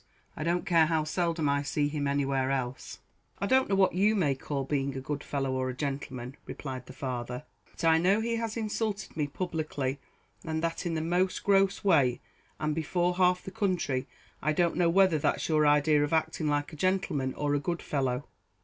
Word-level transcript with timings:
I 0.35 0.43
don't 0.43 0.65
care 0.65 0.87
how 0.87 1.03
seldom 1.03 1.47
I 1.47 1.61
see 1.61 1.87
him 1.87 2.07
anywhere 2.07 2.49
else." 2.49 3.01
"I 3.37 3.45
don't 3.45 3.69
know 3.69 3.75
what 3.75 3.93
you 3.93 4.15
may 4.15 4.33
call 4.33 4.63
being 4.63 4.97
a 4.97 4.99
good 4.99 5.23
fellow 5.23 5.51
or 5.51 5.69
a 5.69 5.75
gentleman," 5.75 6.37
replied 6.47 6.87
the 6.87 6.91
father; 6.93 7.43
"but 7.71 7.83
I 7.83 7.99
know 7.99 8.19
he 8.19 8.37
has 8.37 8.57
insulted 8.57 9.15
me 9.15 9.27
publicly, 9.27 9.99
and 10.43 10.63
that 10.63 10.87
in 10.87 10.95
the 10.95 11.01
most 11.01 11.43
gross 11.43 11.83
way, 11.83 12.19
and 12.59 12.73
before 12.73 13.17
half 13.17 13.43
the 13.43 13.51
country. 13.51 14.07
I 14.41 14.53
don't 14.53 14.75
know 14.75 14.89
whether 14.89 15.19
that's 15.19 15.47
your 15.47 15.67
idea 15.67 16.03
of 16.03 16.13
acting 16.13 16.47
like 16.47 16.73
a 16.73 16.77
gentleman 16.77 17.35
or 17.35 17.53
a 17.53 17.59
good 17.59 17.83
fellow." 17.83 18.25